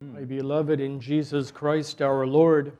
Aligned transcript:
My 0.00 0.20
beloved 0.20 0.78
in 0.78 1.00
Jesus 1.00 1.50
Christ 1.50 2.00
our 2.02 2.24
Lord, 2.24 2.70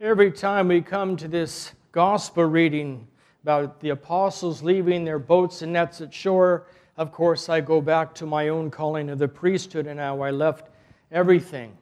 every 0.00 0.30
time 0.30 0.68
we 0.68 0.80
come 0.80 1.16
to 1.16 1.26
this 1.26 1.72
gospel 1.90 2.44
reading 2.44 3.08
about 3.42 3.80
the 3.80 3.88
apostles 3.88 4.62
leaving 4.62 5.04
their 5.04 5.18
boats 5.18 5.62
and 5.62 5.72
nets 5.72 6.00
at 6.00 6.14
shore, 6.14 6.68
of 6.96 7.10
course, 7.10 7.48
I 7.48 7.60
go 7.60 7.80
back 7.80 8.14
to 8.14 8.26
my 8.26 8.50
own 8.50 8.70
calling 8.70 9.10
of 9.10 9.18
the 9.18 9.26
priesthood 9.26 9.88
and 9.88 9.98
how 9.98 10.20
I 10.20 10.30
left 10.30 10.70
everything, 11.10 11.76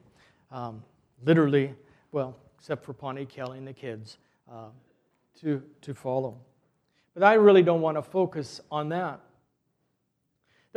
um, 0.50 0.82
literally, 1.22 1.74
well, 2.12 2.34
except 2.58 2.82
for 2.82 2.94
Pawnee 2.94 3.26
Kelly 3.26 3.58
and 3.58 3.68
the 3.68 3.74
kids, 3.74 4.16
uh, 4.50 4.68
to, 5.42 5.62
to 5.82 5.92
follow. 5.92 6.34
But 7.12 7.24
I 7.24 7.34
really 7.34 7.62
don't 7.62 7.82
want 7.82 7.98
to 7.98 8.02
focus 8.02 8.62
on 8.70 8.88
that. 8.88 9.20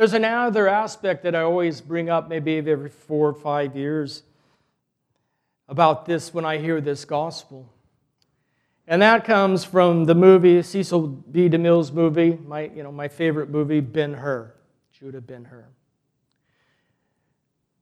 There's 0.00 0.14
another 0.14 0.66
aspect 0.66 1.24
that 1.24 1.34
I 1.34 1.42
always 1.42 1.82
bring 1.82 2.08
up, 2.08 2.26
maybe 2.26 2.56
every 2.56 2.88
four 2.88 3.28
or 3.28 3.34
five 3.34 3.76
years, 3.76 4.22
about 5.68 6.06
this 6.06 6.32
when 6.32 6.46
I 6.46 6.56
hear 6.56 6.80
this 6.80 7.04
gospel. 7.04 7.70
And 8.86 9.02
that 9.02 9.26
comes 9.26 9.62
from 9.62 10.06
the 10.06 10.14
movie, 10.14 10.62
Cecil 10.62 11.06
B. 11.06 11.50
DeMille's 11.50 11.92
movie, 11.92 12.38
my, 12.46 12.70
you 12.74 12.82
know, 12.82 12.90
my 12.90 13.08
favorite 13.08 13.50
movie, 13.50 13.80
Ben 13.80 14.14
Hur, 14.14 14.54
Judah 14.90 15.20
Ben 15.20 15.44
Hur. 15.44 15.66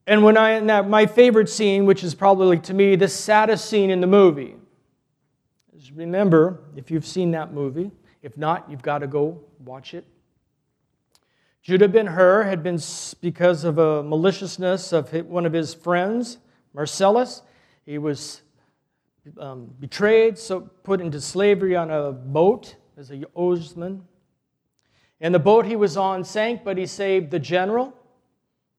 And 0.09 0.25
when 0.25 0.37
I, 0.37 0.59
that, 0.59 0.89
my 0.89 1.07
favorite 1.07 1.49
scene, 1.49 1.87
which 1.87 2.03
is 2.03 2.17
probably 2.17 2.59
to 2.59 2.75
me 2.75 2.97
the 2.97 3.07
saddest 3.07 3.71
scene 3.71 3.91
in 3.91 4.01
the 4.01 4.09
movie, 4.09 4.57
is 5.77 5.93
remember, 5.93 6.65
if 6.75 6.91
you've 6.91 7.07
seen 7.07 7.31
that 7.31 7.53
movie, 7.53 7.93
if 8.23 8.37
not, 8.37 8.69
you've 8.69 8.83
got 8.83 8.99
to 8.99 9.07
go 9.07 9.39
watch 9.65 9.95
it. 9.95 10.05
Judah 11.69 11.87
ben 11.87 12.07
Hur 12.07 12.45
had 12.45 12.63
been, 12.63 12.81
because 13.21 13.65
of 13.65 13.77
a 13.77 14.03
maliciousness 14.03 14.91
of 14.95 15.13
one 15.27 15.45
of 15.45 15.53
his 15.53 15.75
friends, 15.75 16.39
Marcellus, 16.73 17.43
he 17.85 17.99
was 17.99 18.41
um, 19.39 19.69
betrayed, 19.79 20.39
so 20.39 20.61
put 20.61 21.03
into 21.03 21.21
slavery 21.21 21.77
on 21.77 21.91
a 21.91 22.11
boat 22.11 22.77
as 22.97 23.11
a 23.11 23.23
oarsman. 23.35 24.01
And 25.21 25.35
the 25.35 25.39
boat 25.39 25.67
he 25.67 25.77
was 25.77 25.99
on 25.99 26.25
sank, 26.25 26.65
but 26.65 26.79
he 26.79 26.87
saved 26.87 27.31
the 27.31 27.39
general. 27.39 27.93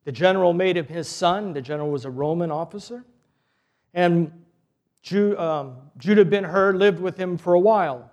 The 0.02 0.10
general 0.10 0.52
made 0.52 0.76
him 0.76 0.86
his 0.86 1.06
son. 1.06 1.52
The 1.52 1.62
general 1.62 1.92
was 1.92 2.04
a 2.06 2.10
Roman 2.10 2.50
officer. 2.50 3.04
And 3.94 4.32
um, 5.38 5.76
Judah 5.96 6.24
ben 6.24 6.42
Hur 6.42 6.72
lived 6.72 6.98
with 6.98 7.16
him 7.16 7.38
for 7.38 7.54
a 7.54 7.60
while. 7.60 8.10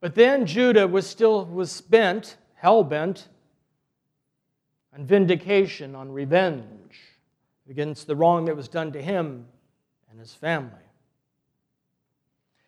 But 0.00 0.14
then 0.14 0.46
Judah 0.46 0.88
was 0.88 1.06
still 1.06 1.44
was 1.44 1.82
bent 1.82 2.38
hell 2.54 2.82
bent 2.82 3.28
on 4.94 5.06
vindication, 5.06 5.94
on 5.94 6.10
revenge 6.10 6.98
against 7.68 8.06
the 8.06 8.14
wrong 8.14 8.44
that 8.44 8.56
was 8.56 8.68
done 8.68 8.92
to 8.92 9.02
him 9.02 9.46
and 10.10 10.20
his 10.20 10.34
family. 10.34 10.70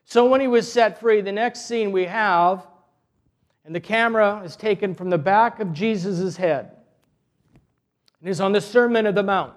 So 0.05 0.29
when 0.29 0.41
he 0.41 0.49
was 0.49 0.71
set 0.71 1.01
free, 1.01 1.21
the 1.21 1.33
next 1.33 1.67
scene 1.67 1.93
we 1.93 2.05
have, 2.05 2.67
and 3.65 3.75
the 3.75 3.81
camera 3.81 4.43
is 4.45 4.57
taken 4.57 4.95
from 4.95 5.11
the 5.11 5.19
back 5.19 5.61
of 5.61 5.73
Jesus' 5.73 6.37
head, 6.37 6.71
and 8.21 8.29
he's 8.29 8.41
on 8.41 8.53
the 8.53 8.61
Sermon 8.61 9.07
of 9.07 9.15
the 9.15 9.23
Mount. 9.23 9.55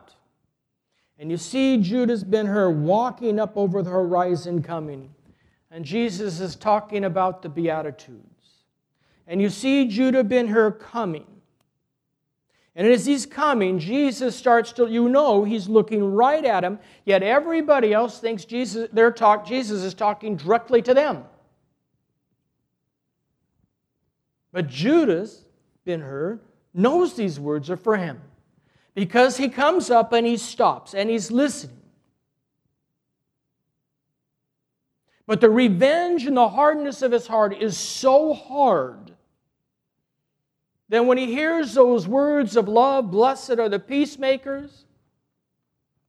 And 1.17 1.29
you 1.29 1.37
see 1.37 1.77
Judas 1.77 2.23
Ben 2.23 2.45
Hur 2.45 2.69
walking 2.69 3.39
up 3.39 3.57
over 3.57 3.81
the 3.81 3.89
horizon 3.89 4.63
coming. 4.63 5.13
And 5.69 5.83
Jesus 5.83 6.39
is 6.39 6.55
talking 6.55 7.03
about 7.03 7.41
the 7.41 7.49
Beatitudes 7.49 8.39
and 9.29 9.39
you 9.39 9.49
see 9.49 9.85
Judah 9.87 10.23
ben 10.23 10.47
Hur 10.47 10.71
coming. 10.71 11.27
And 12.79 12.87
as 12.87 13.05
he's 13.05 13.25
coming, 13.25 13.77
Jesus 13.77 14.37
starts 14.37 14.71
to, 14.71 14.87
you 14.87 15.09
know, 15.09 15.43
he's 15.43 15.67
looking 15.67 16.01
right 16.13 16.45
at 16.45 16.63
him, 16.63 16.79
yet 17.03 17.21
everybody 17.21 17.91
else 17.91 18.19
thinks 18.19 18.45
Jesus, 18.45 18.87
their 18.93 19.11
talk, 19.11 19.45
Jesus 19.45 19.83
is 19.83 19.93
talking 19.93 20.37
directly 20.37 20.81
to 20.83 20.93
them. 20.93 21.25
But 24.53 24.67
Judas 24.67 25.43
ben 25.83 25.99
Hur 25.99 26.39
knows 26.73 27.15
these 27.15 27.37
words 27.37 27.69
are 27.69 27.75
for 27.75 27.97
him 27.97 28.21
because 28.95 29.35
he 29.35 29.49
comes 29.49 29.91
up 29.91 30.13
and 30.13 30.25
he 30.25 30.37
stops 30.37 30.93
and 30.93 31.09
he's 31.09 31.31
listening. 31.31 31.81
But 35.27 35.41
the 35.41 35.49
revenge 35.49 36.25
and 36.25 36.37
the 36.37 36.47
hardness 36.47 37.01
of 37.01 37.11
his 37.11 37.27
heart 37.27 37.61
is 37.61 37.77
so 37.77 38.33
hard 38.33 39.17
then 40.89 41.05
when 41.05 41.19
he 41.19 41.27
hears 41.27 41.75
those 41.75 42.07
words 42.07 42.55
of 42.55 42.67
love, 42.67 43.11
blessed 43.11 43.59
are 43.59 43.69
the 43.69 43.79
peacemakers, 43.79 44.85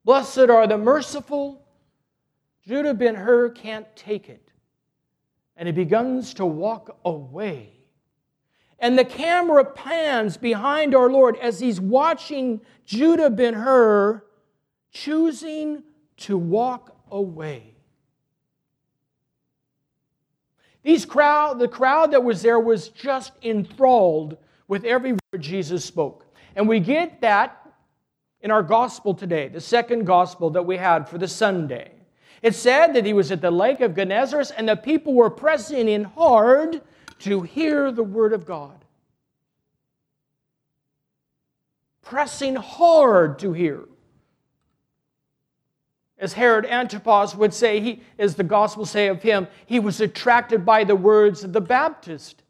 blessed 0.04 0.48
are 0.50 0.66
the 0.66 0.78
merciful, 0.78 1.62
Judah 2.66 2.94
ben 2.94 3.14
Hur 3.14 3.50
can't 3.50 3.86
take 3.94 4.30
it. 4.30 4.52
And 5.56 5.66
he 5.66 5.72
begins 5.72 6.32
to 6.34 6.46
walk 6.46 6.98
away. 7.04 7.72
And 8.78 8.98
the 8.98 9.04
camera 9.04 9.64
pans 9.66 10.38
behind 10.38 10.94
our 10.94 11.10
Lord 11.10 11.36
as 11.36 11.60
he's 11.60 11.78
watching 11.78 12.62
Judah 12.86 13.28
ben 13.28 13.52
Hur 13.52 14.24
choosing 14.90 15.82
to 16.18 16.38
walk 16.38 16.96
away. 17.10 17.74
These 20.82 21.04
crowd, 21.04 21.58
the 21.58 21.68
crowd 21.68 22.12
that 22.12 22.24
was 22.24 22.40
there 22.40 22.58
was 22.58 22.88
just 22.88 23.32
enthralled 23.42 24.38
with 24.70 24.84
every 24.84 25.12
word 25.12 25.40
Jesus 25.40 25.84
spoke. 25.84 26.24
And 26.54 26.68
we 26.68 26.78
get 26.78 27.20
that 27.22 27.68
in 28.40 28.52
our 28.52 28.62
gospel 28.62 29.14
today, 29.14 29.48
the 29.48 29.60
second 29.60 30.04
gospel 30.04 30.48
that 30.50 30.64
we 30.64 30.76
had 30.76 31.08
for 31.08 31.18
the 31.18 31.26
Sunday. 31.26 31.90
It 32.40 32.54
said 32.54 32.94
that 32.94 33.04
he 33.04 33.12
was 33.12 33.32
at 33.32 33.40
the 33.40 33.50
lake 33.50 33.80
of 33.80 33.96
Gennesaret 33.96 34.52
and 34.56 34.68
the 34.68 34.76
people 34.76 35.12
were 35.12 35.28
pressing 35.28 35.88
in 35.88 36.04
hard 36.04 36.82
to 37.18 37.42
hear 37.42 37.90
the 37.90 38.04
word 38.04 38.32
of 38.32 38.46
God. 38.46 38.84
Pressing 42.02 42.54
hard 42.54 43.40
to 43.40 43.52
hear. 43.52 43.84
As 46.16 46.34
Herod 46.34 46.64
Antipas 46.64 47.34
would 47.34 47.52
say, 47.52 47.80
he, 47.80 48.02
as 48.20 48.36
the 48.36 48.44
gospel 48.44 48.86
say 48.86 49.08
of 49.08 49.20
him, 49.20 49.48
he 49.66 49.80
was 49.80 50.00
attracted 50.00 50.64
by 50.64 50.84
the 50.84 50.96
words 50.96 51.42
of 51.42 51.52
the 51.52 51.60
Baptist. 51.60 52.44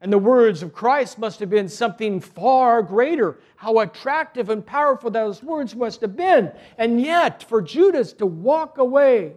And 0.00 0.10
the 0.12 0.18
words 0.18 0.62
of 0.62 0.72
Christ 0.72 1.18
must 1.18 1.40
have 1.40 1.50
been 1.50 1.68
something 1.68 2.20
far 2.20 2.82
greater. 2.82 3.38
How 3.56 3.80
attractive 3.80 4.48
and 4.48 4.64
powerful 4.64 5.10
those 5.10 5.42
words 5.42 5.76
must 5.76 6.00
have 6.00 6.16
been. 6.16 6.50
And 6.78 7.00
yet, 7.00 7.42
for 7.42 7.60
Judas 7.60 8.14
to 8.14 8.26
walk 8.26 8.78
away, 8.78 9.34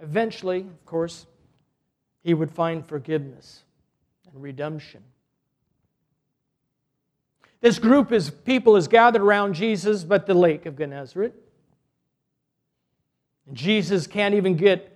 eventually, 0.00 0.60
of 0.60 0.86
course, 0.86 1.26
he 2.22 2.34
would 2.34 2.52
find 2.52 2.86
forgiveness 2.86 3.64
and 4.32 4.40
redemption. 4.40 5.02
This 7.60 7.80
group 7.80 8.12
of 8.12 8.44
people 8.44 8.76
is 8.76 8.86
gathered 8.86 9.22
around 9.22 9.54
Jesus 9.54 10.04
but 10.04 10.26
the 10.26 10.34
lake 10.34 10.66
of 10.66 10.76
Gennesaret. 10.76 11.32
And 13.46 13.56
Jesus 13.56 14.06
can't 14.06 14.34
even 14.34 14.56
get 14.56 14.91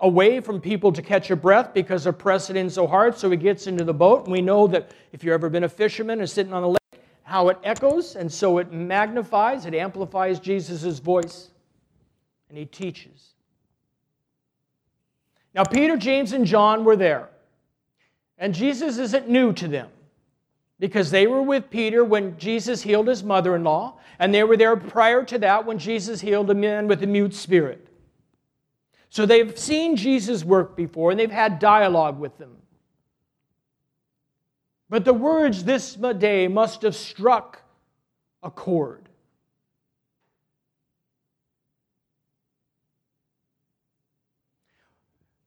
away 0.00 0.40
from 0.40 0.60
people 0.60 0.92
to 0.92 1.02
catch 1.02 1.30
a 1.30 1.36
breath 1.36 1.74
because 1.74 2.04
they're 2.04 2.12
pressing 2.12 2.56
in 2.56 2.70
so 2.70 2.86
hard. 2.86 3.16
So 3.16 3.30
he 3.30 3.36
gets 3.36 3.66
into 3.66 3.84
the 3.84 3.94
boat, 3.94 4.24
and 4.24 4.32
we 4.32 4.40
know 4.40 4.66
that 4.68 4.90
if 5.12 5.22
you've 5.22 5.34
ever 5.34 5.48
been 5.48 5.64
a 5.64 5.68
fisherman 5.68 6.20
and 6.20 6.28
sitting 6.28 6.52
on 6.52 6.62
the 6.62 6.68
lake, 6.68 7.02
how 7.22 7.48
it 7.48 7.58
echoes, 7.62 8.16
and 8.16 8.32
so 8.32 8.58
it 8.58 8.72
magnifies, 8.72 9.66
it 9.66 9.74
amplifies 9.74 10.40
Jesus' 10.40 10.98
voice, 10.98 11.50
and 12.48 12.58
he 12.58 12.64
teaches. 12.64 13.34
Now, 15.54 15.64
Peter, 15.64 15.96
James, 15.96 16.32
and 16.32 16.46
John 16.46 16.84
were 16.84 16.96
there, 16.96 17.28
and 18.38 18.54
Jesus 18.54 18.98
isn't 18.98 19.28
new 19.28 19.52
to 19.52 19.68
them 19.68 19.88
because 20.80 21.10
they 21.10 21.26
were 21.26 21.42
with 21.42 21.70
Peter 21.70 22.04
when 22.04 22.36
Jesus 22.38 22.82
healed 22.82 23.06
his 23.06 23.22
mother 23.22 23.54
in 23.54 23.62
law, 23.62 23.98
and 24.18 24.34
they 24.34 24.42
were 24.42 24.56
there 24.56 24.76
prior 24.76 25.22
to 25.24 25.38
that 25.38 25.66
when 25.66 25.78
Jesus 25.78 26.20
healed 26.20 26.50
a 26.50 26.54
man 26.54 26.88
with 26.88 27.02
a 27.02 27.06
mute 27.06 27.34
spirit. 27.34 27.86
So 29.10 29.26
they've 29.26 29.58
seen 29.58 29.96
Jesus 29.96 30.44
work 30.44 30.76
before 30.76 31.10
and 31.10 31.18
they've 31.18 31.30
had 31.30 31.58
dialogue 31.58 32.18
with 32.18 32.38
them. 32.38 32.56
But 34.88 35.04
the 35.04 35.12
words 35.12 35.64
this 35.64 35.94
day 35.94 36.48
must 36.48 36.82
have 36.82 36.96
struck 36.96 37.62
a 38.42 38.50
chord. 38.50 39.08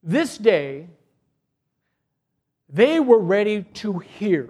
This 0.01 0.37
day, 0.37 0.89
they 2.67 2.99
were 2.99 3.19
ready 3.19 3.63
to 3.75 3.99
hear. 3.99 4.49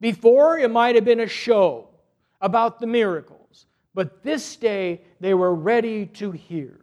Before, 0.00 0.56
it 0.58 0.70
might 0.70 0.94
have 0.94 1.04
been 1.04 1.20
a 1.20 1.26
show 1.26 1.88
about 2.40 2.78
the 2.78 2.86
miracle. 2.86 3.35
But 3.96 4.22
this 4.22 4.56
day 4.56 5.00
they 5.20 5.32
were 5.32 5.54
ready 5.54 6.04
to 6.04 6.30
hear. 6.30 6.80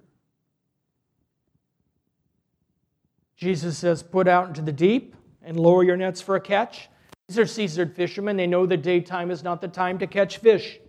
Jesus 3.38 3.77
says, 3.77 4.01
Put 4.01 4.27
out 4.27 4.48
into 4.48 4.63
the 4.63 4.71
deep 4.71 5.15
and 5.44 5.60
lower 5.60 5.83
your 5.83 5.95
nets 5.95 6.21
for 6.21 6.36
a 6.36 6.42
catch. 6.42 6.89
These 7.27 7.38
are 7.38 7.45
seasoned 7.45 7.95
fishermen. 7.95 8.36
They 8.36 8.48
know 8.48 8.65
the 8.65 8.77
daytime 8.77 9.30
is 9.30 9.44
not 9.44 9.62
the 9.62 9.68
time 9.68 10.00
to 10.00 10.07
catch 10.07 10.39
fish, 10.39 10.80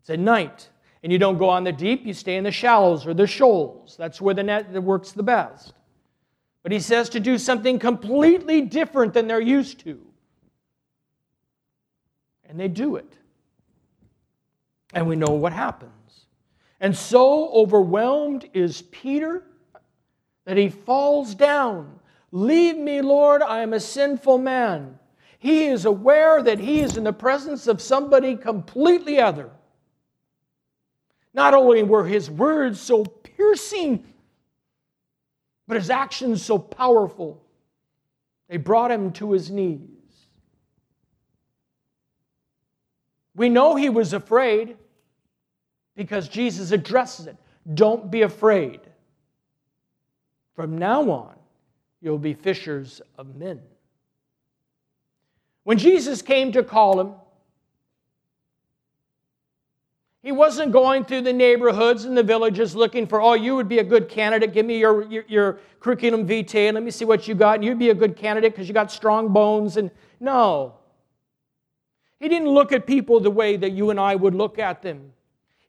it's 0.00 0.08
at 0.08 0.18
night. 0.18 0.70
And 1.02 1.12
you 1.12 1.18
don't 1.18 1.36
go 1.36 1.50
on 1.50 1.64
the 1.64 1.72
deep, 1.72 2.06
you 2.06 2.14
stay 2.14 2.36
in 2.36 2.44
the 2.44 2.50
shallows 2.50 3.06
or 3.06 3.12
the 3.12 3.26
shoals. 3.26 3.96
That's 3.98 4.22
where 4.22 4.34
the 4.34 4.42
net 4.42 4.72
works 4.82 5.12
the 5.12 5.22
best. 5.22 5.74
But 6.62 6.72
he 6.72 6.80
says 6.80 7.10
to 7.10 7.20
do 7.20 7.36
something 7.36 7.78
completely 7.78 8.62
different 8.62 9.12
than 9.12 9.26
they're 9.26 9.38
used 9.38 9.80
to. 9.80 10.00
And 12.48 12.58
they 12.58 12.68
do 12.68 12.96
it. 12.96 13.18
And 14.94 15.08
we 15.08 15.16
know 15.16 15.32
what 15.32 15.52
happens. 15.52 15.90
And 16.80 16.96
so 16.96 17.50
overwhelmed 17.50 18.48
is 18.54 18.82
Peter 18.82 19.42
that 20.44 20.56
he 20.56 20.68
falls 20.68 21.34
down. 21.34 21.98
Leave 22.30 22.76
me, 22.76 23.00
Lord, 23.00 23.42
I 23.42 23.62
am 23.62 23.72
a 23.72 23.80
sinful 23.80 24.38
man. 24.38 24.98
He 25.38 25.66
is 25.66 25.84
aware 25.84 26.42
that 26.42 26.58
he 26.58 26.80
is 26.80 26.96
in 26.96 27.04
the 27.04 27.12
presence 27.12 27.66
of 27.66 27.82
somebody 27.82 28.36
completely 28.36 29.20
other. 29.20 29.50
Not 31.32 31.54
only 31.54 31.82
were 31.82 32.06
his 32.06 32.30
words 32.30 32.80
so 32.80 33.04
piercing, 33.04 34.04
but 35.66 35.76
his 35.76 35.90
actions 35.90 36.44
so 36.44 36.58
powerful, 36.58 37.42
they 38.48 38.58
brought 38.58 38.90
him 38.90 39.10
to 39.12 39.32
his 39.32 39.50
knees. 39.50 39.80
We 43.34 43.48
know 43.48 43.74
he 43.74 43.88
was 43.88 44.12
afraid 44.12 44.76
because 45.96 46.28
Jesus 46.28 46.70
addresses 46.70 47.26
it. 47.26 47.36
Don't 47.74 48.10
be 48.10 48.22
afraid. 48.22 48.80
From 50.54 50.78
now 50.78 51.10
on, 51.10 51.34
you'll 52.00 52.18
be 52.18 52.34
fishers 52.34 53.00
of 53.18 53.36
men. 53.36 53.60
When 55.64 55.78
Jesus 55.78 56.22
came 56.22 56.52
to 56.52 56.62
call 56.62 57.00
him, 57.00 57.14
he 60.22 60.32
wasn't 60.32 60.72
going 60.72 61.04
through 61.04 61.22
the 61.22 61.32
neighborhoods 61.32 62.04
and 62.06 62.16
the 62.16 62.22
villages 62.22 62.74
looking 62.74 63.06
for, 63.06 63.20
oh, 63.20 63.34
you 63.34 63.56
would 63.56 63.68
be 63.68 63.80
a 63.80 63.84
good 63.84 64.08
candidate. 64.08 64.54
Give 64.54 64.64
me 64.64 64.78
your, 64.78 65.02
your, 65.10 65.24
your 65.28 65.58
curriculum 65.80 66.26
vitae 66.26 66.68
and 66.68 66.74
let 66.74 66.82
me 66.82 66.90
see 66.90 67.04
what 67.04 67.28
you 67.28 67.34
got. 67.34 67.56
And 67.56 67.64
you'd 67.64 67.78
be 67.78 67.90
a 67.90 67.94
good 67.94 68.16
candidate 68.16 68.52
because 68.52 68.66
you 68.66 68.72
got 68.72 68.90
strong 68.90 69.34
bones. 69.34 69.76
And 69.76 69.90
no. 70.20 70.76
He 72.20 72.28
didn't 72.30 72.48
look 72.48 72.72
at 72.72 72.86
people 72.86 73.20
the 73.20 73.30
way 73.30 73.56
that 73.58 73.72
you 73.72 73.90
and 73.90 74.00
I 74.00 74.14
would 74.14 74.34
look 74.34 74.58
at 74.58 74.80
them. 74.80 75.12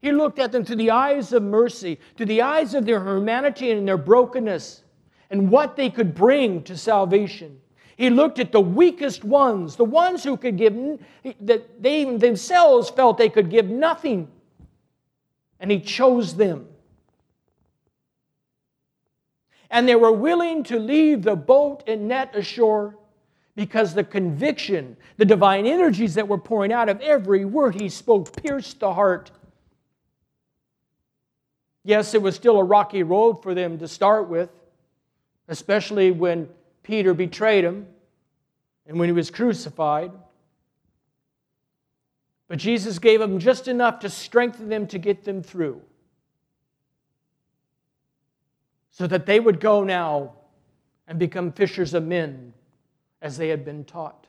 He 0.06 0.12
looked 0.12 0.38
at 0.38 0.52
them 0.52 0.64
through 0.64 0.76
the 0.76 0.92
eyes 0.92 1.34
of 1.34 1.42
mercy, 1.42 2.00
through 2.16 2.28
the 2.28 2.44
eyes 2.44 2.76
of 2.76 2.86
their 2.86 3.04
humanity 3.04 3.72
and 3.72 3.88
their 3.88 3.98
brokenness, 3.98 4.84
and 5.32 5.50
what 5.50 5.76
they 5.76 5.90
could 5.90 6.14
bring 6.14 6.62
to 6.66 6.78
salvation. 6.78 7.60
He 7.98 8.12
looked 8.12 8.38
at 8.38 8.52
the 8.52 8.62
weakest 8.62 9.24
ones, 9.24 9.76
the 9.76 9.84
ones 9.84 10.24
who 10.24 10.38
could 10.38 10.58
give, 10.58 11.00
that 11.42 11.82
they 11.82 12.18
themselves 12.18 12.92
felt 12.92 13.18
they 13.18 13.30
could 13.30 13.50
give 13.50 13.66
nothing 13.66 14.28
and 15.60 15.72
He 15.72 15.80
chose 15.80 16.36
them. 16.36 16.68
And 19.72 19.90
they 19.90 19.96
were 19.96 20.12
willing 20.12 20.62
to 20.66 20.78
leave 20.78 21.24
the 21.24 21.36
boat 21.36 21.84
and 21.88 22.08
net 22.08 22.36
ashore 22.36 22.96
because 23.56 23.96
the 23.96 24.04
conviction, 24.04 24.98
the 25.18 25.26
divine 25.26 25.66
energies 25.66 26.14
that 26.14 26.28
were 26.28 26.38
pouring 26.38 26.72
out 26.72 26.90
of 26.90 27.02
every 27.02 27.44
word 27.44 27.74
He 27.82 27.90
spoke 27.90 28.40
pierced 28.44 28.82
the 28.82 28.94
heart. 28.94 29.32
Yes, 31.86 32.16
it 32.16 32.22
was 32.22 32.36
still 32.36 32.58
a 32.58 32.64
rocky 32.64 33.04
road 33.04 33.44
for 33.44 33.54
them 33.54 33.78
to 33.78 33.88
start 33.88 34.28
with, 34.28 34.50
especially 35.48 36.10
when 36.10 36.50
Peter 36.82 37.14
betrayed 37.14 37.64
him 37.64 37.86
and 38.88 38.98
when 38.98 39.08
he 39.08 39.14
was 39.14 39.30
crucified. 39.30 40.12
But 42.48 42.58
Jesus 42.58 42.98
gave 42.98 43.20
them 43.20 43.38
just 43.38 43.68
enough 43.68 44.00
to 44.00 44.10
strengthen 44.10 44.68
them 44.68 44.88
to 44.88 44.98
get 44.98 45.26
them 45.26 45.44
through. 45.44 45.80
So 48.90 49.06
that 49.06 49.28
they 49.28 49.40
would 49.40 49.60
go 49.60 49.84
now 49.84 50.34
and 51.08 51.20
become 51.20 51.52
fishers 51.52 51.94
of 51.94 52.04
men 52.04 52.52
as 53.22 53.38
they 53.38 53.50
had 53.50 53.64
been 53.64 53.84
taught. 53.84 54.26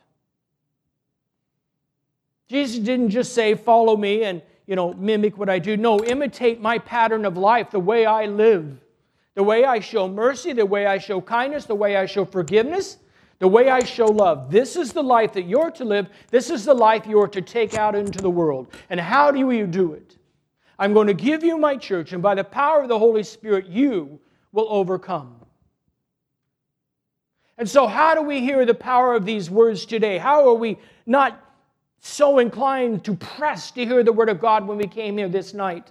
Jesus 2.48 2.78
didn't 2.80 3.10
just 3.10 3.32
say, 3.32 3.54
Follow 3.54 3.96
me 3.96 4.24
and 4.24 4.42
you 4.66 4.76
know, 4.76 4.92
mimic 4.94 5.38
what 5.38 5.48
I 5.48 5.58
do. 5.58 5.76
No, 5.76 6.02
imitate 6.04 6.60
my 6.60 6.78
pattern 6.78 7.24
of 7.24 7.36
life, 7.36 7.70
the 7.70 7.80
way 7.80 8.04
I 8.04 8.26
live, 8.26 8.78
the 9.34 9.42
way 9.42 9.64
I 9.64 9.80
show 9.80 10.08
mercy, 10.08 10.52
the 10.52 10.66
way 10.66 10.86
I 10.86 10.98
show 10.98 11.20
kindness, 11.20 11.66
the 11.66 11.74
way 11.74 11.96
I 11.96 12.06
show 12.06 12.24
forgiveness, 12.24 12.98
the 13.38 13.48
way 13.48 13.68
I 13.68 13.84
show 13.84 14.06
love. 14.06 14.50
This 14.50 14.76
is 14.76 14.92
the 14.92 15.02
life 15.02 15.32
that 15.34 15.42
you're 15.42 15.70
to 15.72 15.84
live. 15.84 16.08
This 16.30 16.50
is 16.50 16.64
the 16.64 16.74
life 16.74 17.06
you're 17.06 17.28
to 17.28 17.42
take 17.42 17.74
out 17.74 17.94
into 17.94 18.20
the 18.20 18.30
world. 18.30 18.68
And 18.90 18.98
how 18.98 19.30
do 19.30 19.38
you 19.38 19.66
do 19.66 19.92
it? 19.92 20.16
I'm 20.78 20.92
going 20.92 21.06
to 21.06 21.14
give 21.14 21.42
you 21.42 21.56
my 21.56 21.76
church, 21.76 22.12
and 22.12 22.22
by 22.22 22.34
the 22.34 22.44
power 22.44 22.82
of 22.82 22.88
the 22.88 22.98
Holy 22.98 23.22
Spirit, 23.22 23.66
you 23.66 24.20
will 24.52 24.66
overcome. 24.68 25.36
And 27.58 27.68
so, 27.68 27.86
how 27.86 28.14
do 28.14 28.22
we 28.22 28.40
hear 28.40 28.66
the 28.66 28.74
power 28.74 29.14
of 29.14 29.24
these 29.24 29.50
words 29.50 29.86
today? 29.86 30.18
How 30.18 30.48
are 30.48 30.54
we 30.54 30.78
not 31.06 31.45
so 32.00 32.38
inclined 32.38 33.04
to 33.04 33.14
press 33.14 33.70
to 33.72 33.84
hear 33.84 34.02
the 34.02 34.12
Word 34.12 34.28
of 34.28 34.40
God 34.40 34.66
when 34.66 34.78
we 34.78 34.86
came 34.86 35.18
here 35.18 35.28
this 35.28 35.54
night? 35.54 35.90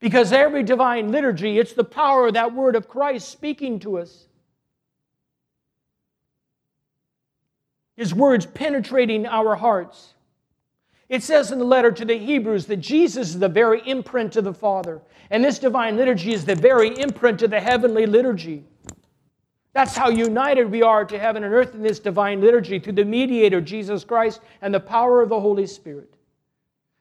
Because 0.00 0.32
every 0.32 0.62
divine 0.62 1.12
liturgy, 1.12 1.58
it's 1.58 1.74
the 1.74 1.84
power 1.84 2.28
of 2.28 2.34
that 2.34 2.54
word 2.54 2.74
of 2.74 2.88
Christ 2.88 3.28
speaking 3.28 3.78
to 3.80 3.98
us. 3.98 4.26
His 7.96 8.14
words 8.14 8.46
penetrating 8.46 9.26
our 9.26 9.56
hearts. 9.56 10.14
It 11.10 11.22
says 11.22 11.52
in 11.52 11.58
the 11.58 11.66
letter 11.66 11.92
to 11.92 12.04
the 12.04 12.16
Hebrews 12.16 12.64
that 12.66 12.78
Jesus 12.78 13.30
is 13.30 13.38
the 13.38 13.48
very 13.48 13.86
imprint 13.86 14.36
of 14.36 14.44
the 14.44 14.54
Father. 14.54 15.02
And 15.28 15.44
this 15.44 15.58
divine 15.58 15.98
liturgy 15.98 16.32
is 16.32 16.46
the 16.46 16.54
very 16.54 16.98
imprint 16.98 17.42
of 17.42 17.50
the 17.50 17.60
heavenly 17.60 18.06
liturgy. 18.06 18.64
That's 19.72 19.96
how 19.96 20.10
united 20.10 20.70
we 20.70 20.82
are 20.82 21.04
to 21.04 21.18
heaven 21.18 21.44
and 21.44 21.54
earth 21.54 21.74
in 21.74 21.82
this 21.82 22.00
divine 22.00 22.40
liturgy 22.40 22.78
through 22.78 22.94
the 22.94 23.04
mediator, 23.04 23.60
Jesus 23.60 24.04
Christ, 24.04 24.40
and 24.62 24.74
the 24.74 24.80
power 24.80 25.22
of 25.22 25.28
the 25.28 25.40
Holy 25.40 25.66
Spirit. 25.66 26.12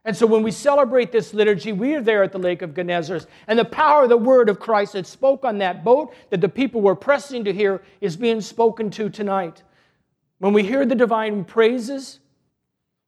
And 0.05 0.15
so 0.15 0.25
when 0.25 0.43
we 0.43 0.51
celebrate 0.51 1.11
this 1.11 1.33
liturgy, 1.33 1.71
we 1.71 1.93
are 1.93 2.01
there 2.01 2.23
at 2.23 2.31
the 2.31 2.39
Lake 2.39 2.61
of 2.61 2.73
Gennesaret. 2.73 3.25
And 3.47 3.59
the 3.59 3.65
power 3.65 4.03
of 4.03 4.09
the 4.09 4.17
word 4.17 4.49
of 4.49 4.59
Christ 4.59 4.93
that 4.93 5.05
spoke 5.05 5.43
on 5.43 5.57
that 5.57 5.83
boat, 5.83 6.13
that 6.29 6.41
the 6.41 6.49
people 6.49 6.81
were 6.81 6.95
pressing 6.95 7.43
to 7.43 7.53
hear, 7.53 7.81
is 8.01 8.15
being 8.15 8.39
spoken 8.39 8.89
to 8.91 9.09
tonight. 9.09 9.63
When 10.37 10.53
we 10.53 10.63
hear 10.63 10.85
the 10.85 10.95
divine 10.95 11.43
praises, 11.43 12.19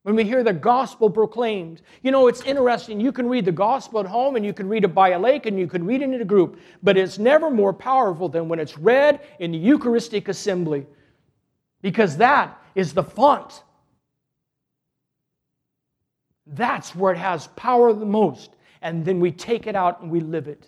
when 0.04 0.16
we 0.16 0.24
hear 0.24 0.44
the 0.44 0.54
gospel 0.54 1.10
proclaimed, 1.10 1.82
you 2.02 2.12
know, 2.12 2.28
it's 2.28 2.42
interesting. 2.42 3.00
You 3.00 3.12
can 3.12 3.30
read 3.30 3.46
the 3.46 3.52
gospel 3.52 4.00
at 4.00 4.06
home 4.06 4.36
and 4.36 4.46
you 4.46 4.54
can 4.54 4.68
read 4.68 4.84
it 4.84 4.96
by 4.96 5.10
a 5.10 5.20
lake 5.20 5.46
and 5.46 5.60
you 5.60 5.68
can 5.68 5.86
read 5.86 6.02
it 6.02 6.06
in 6.10 6.22
a 6.22 6.26
group, 6.26 6.60
but 6.82 6.98
it's 6.98 7.20
never 7.20 7.52
more 7.52 7.74
powerful 7.74 8.28
than 8.28 8.48
when 8.48 8.60
it's 8.60 8.78
read 8.78 9.22
in 9.40 9.52
the 9.52 9.58
Eucharistic 9.58 10.28
assembly 10.28 10.88
because 11.82 12.18
that 12.18 12.60
is 12.74 12.94
the 12.94 13.04
font 13.04 13.64
that's 16.52 16.96
where 16.96 17.14
it 17.14 17.18
has 17.18 17.48
power 17.56 17.94
the 17.94 18.06
most. 18.06 18.52
And 18.82 19.06
then 19.06 19.20
we 19.20 19.32
take 19.32 19.68
it 19.68 19.76
out 19.76 20.02
and 20.02 20.12
we 20.12 20.20
live 20.20 20.48
it. 20.48 20.68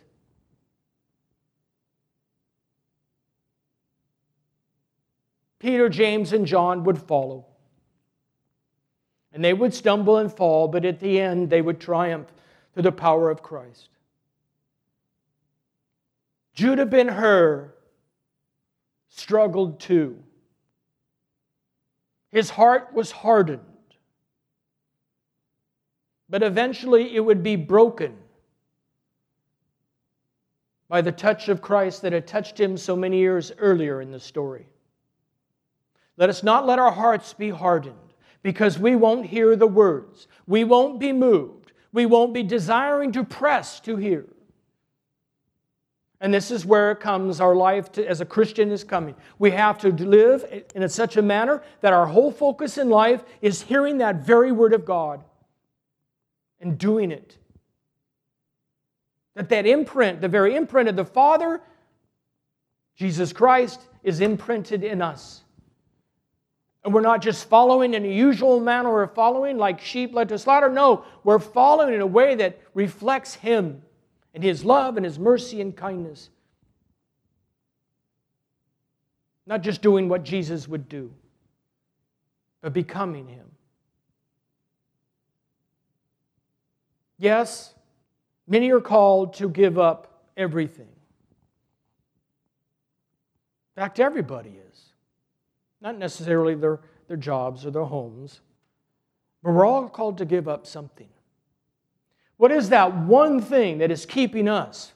Peter, 5.59 5.89
James, 5.89 6.33
and 6.33 6.45
John 6.45 6.83
would 6.83 6.99
follow. 7.01 7.45
And 9.33 9.43
they 9.43 9.53
would 9.53 9.73
stumble 9.73 10.17
and 10.17 10.31
fall, 10.31 10.67
but 10.67 10.85
at 10.85 10.99
the 10.99 11.19
end, 11.19 11.49
they 11.49 11.61
would 11.61 11.79
triumph 11.79 12.31
through 12.73 12.83
the 12.83 12.91
power 12.91 13.29
of 13.29 13.41
Christ. 13.41 13.89
Judah 16.53 16.85
ben 16.85 17.07
Hur 17.07 17.73
struggled 19.09 19.79
too. 19.79 20.21
His 22.29 22.51
heart 22.51 22.93
was 22.93 23.11
hardened 23.11 23.61
but 26.33 26.41
eventually 26.41 27.15
it 27.15 27.19
would 27.19 27.43
be 27.43 27.55
broken 27.55 28.17
by 30.87 30.99
the 30.99 31.11
touch 31.11 31.47
of 31.47 31.61
Christ 31.61 32.01
that 32.01 32.11
had 32.11 32.25
touched 32.25 32.59
him 32.59 32.75
so 32.75 32.95
many 32.95 33.19
years 33.19 33.51
earlier 33.59 34.01
in 34.01 34.09
the 34.09 34.19
story. 34.19 34.65
Let 36.17 36.29
us 36.29 36.41
not 36.41 36.65
let 36.65 36.79
our 36.79 36.91
hearts 36.91 37.33
be 37.33 37.51
hardened 37.51 38.02
because 38.43 38.77
we 38.77 38.95
won't 38.95 39.25
hear 39.25 39.55
the 39.55 39.67
words. 39.67 40.27
We 40.45 40.63
won't 40.63 40.99
be 40.99 41.11
moved. 41.11 41.71
We 41.91 42.05
won't 42.05 42.33
be 42.33 42.43
desiring 42.43 43.11
to 43.13 43.23
press 43.23 43.79
to 43.81 43.95
hear. 43.95 44.25
And 46.19 46.33
this 46.33 46.51
is 46.51 46.65
where 46.65 46.91
it 46.91 46.99
comes, 46.99 47.41
our 47.41 47.55
life 47.55 47.91
to, 47.93 48.07
as 48.07 48.21
a 48.21 48.25
Christian 48.25 48.71
is 48.71 48.83
coming. 48.83 49.15
We 49.39 49.51
have 49.51 49.77
to 49.79 49.89
live 49.91 50.63
in 50.73 50.87
such 50.87 51.17
a 51.17 51.21
manner 51.21 51.61
that 51.81 51.91
our 51.91 52.05
whole 52.05 52.31
focus 52.31 52.77
in 52.77 52.89
life 52.89 53.23
is 53.41 53.61
hearing 53.61 53.97
that 53.97 54.25
very 54.25 54.51
word 54.51 54.73
of 54.73 54.85
God 54.85 55.23
and 56.61 56.77
doing 56.77 57.11
it. 57.11 57.37
That 59.35 59.49
that 59.49 59.65
imprint, 59.65 60.21
the 60.21 60.29
very 60.29 60.55
imprint 60.55 60.87
of 60.87 60.95
the 60.95 61.05
Father, 61.05 61.61
Jesus 62.95 63.33
Christ, 63.33 63.81
is 64.03 64.21
imprinted 64.21 64.83
in 64.83 65.01
us. 65.01 65.42
And 66.83 66.93
we're 66.93 67.01
not 67.01 67.21
just 67.21 67.47
following 67.47 67.93
in 67.93 68.03
a 68.03 68.09
usual 68.09 68.59
manner 68.59 69.01
of 69.01 69.13
following 69.13 69.57
like 69.57 69.79
sheep 69.79 70.13
led 70.13 70.29
to 70.29 70.37
slaughter. 70.37 70.69
No, 70.69 71.05
we're 71.23 71.39
following 71.39 71.93
in 71.93 72.01
a 72.01 72.07
way 72.07 72.35
that 72.35 72.59
reflects 72.73 73.35
Him 73.35 73.81
and 74.33 74.43
His 74.43 74.65
love 74.65 74.97
and 74.97 75.05
His 75.05 75.17
mercy 75.17 75.61
and 75.61 75.75
kindness. 75.75 76.29
Not 79.45 79.61
just 79.61 79.81
doing 79.81 80.09
what 80.09 80.23
Jesus 80.23 80.67
would 80.67 80.89
do, 80.89 81.13
but 82.61 82.73
becoming 82.73 83.27
Him. 83.27 83.45
Yes, 87.17 87.73
many 88.45 88.71
are 88.71 88.81
called 88.81 89.35
to 89.35 89.47
give 89.47 89.77
up 89.79 90.23
everything. 90.35 90.87
In 93.75 93.81
fact, 93.81 94.01
everybody 94.01 94.57
is. 94.69 94.92
Not 95.83 95.97
necessarily 95.97 96.55
their, 96.55 96.79
their 97.09 97.17
jobs 97.17 97.65
or 97.65 97.71
their 97.71 97.83
homes, 97.83 98.39
but 99.43 99.51
we're 99.51 99.65
all 99.65 99.89
called 99.89 100.17
to 100.19 100.25
give 100.25 100.47
up 100.47 100.65
something. 100.65 101.09
What 102.37 102.53
is 102.53 102.69
that 102.69 102.95
one 102.95 103.41
thing 103.41 103.79
that 103.79 103.91
is 103.91 104.05
keeping 104.05 104.47
us 104.47 104.93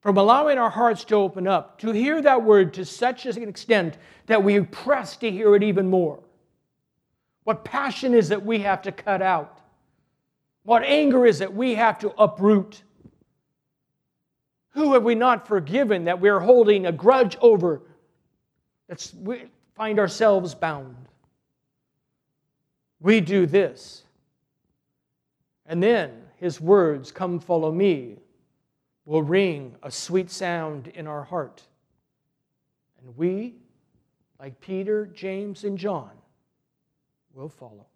from 0.00 0.16
allowing 0.16 0.56
our 0.56 0.70
hearts 0.70 1.04
to 1.04 1.16
open 1.16 1.46
up, 1.46 1.78
to 1.80 1.92
hear 1.92 2.22
that 2.22 2.42
word 2.42 2.72
to 2.74 2.86
such 2.86 3.26
an 3.26 3.46
extent 3.46 3.98
that 4.24 4.42
we 4.42 4.60
press 4.60 5.16
to 5.18 5.30
hear 5.30 5.54
it 5.54 5.62
even 5.62 5.90
more? 5.90 6.20
What 7.44 7.62
passion 7.62 8.14
is 8.14 8.30
that 8.30 8.44
we 8.44 8.60
have 8.60 8.80
to 8.82 8.92
cut 8.92 9.20
out? 9.20 9.60
What 10.62 10.82
anger 10.82 11.26
is 11.26 11.40
that 11.40 11.52
we 11.54 11.74
have 11.74 11.98
to 11.98 12.10
uproot? 12.16 12.82
Who 14.70 14.94
have 14.94 15.02
we 15.02 15.14
not 15.14 15.46
forgiven 15.46 16.04
that 16.04 16.20
we're 16.20 16.40
holding 16.40 16.86
a 16.86 16.92
grudge 16.92 17.36
over? 17.42 17.82
That's, 18.88 19.12
we 19.12 19.44
find 19.80 19.98
ourselves 19.98 20.54
bound. 20.54 20.94
We 23.00 23.22
do 23.22 23.46
this. 23.46 24.04
And 25.64 25.82
then 25.82 26.10
his 26.36 26.60
words, 26.60 27.10
Come 27.10 27.40
follow 27.40 27.72
me, 27.72 28.18
will 29.06 29.22
ring 29.22 29.74
a 29.82 29.90
sweet 29.90 30.30
sound 30.30 30.88
in 30.88 31.06
our 31.06 31.22
heart. 31.24 31.62
And 33.00 33.16
we, 33.16 33.54
like 34.38 34.60
Peter, 34.60 35.06
James, 35.06 35.64
and 35.64 35.78
John, 35.78 36.10
will 37.32 37.48
follow. 37.48 37.86